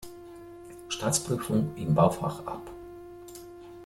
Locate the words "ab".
2.47-2.71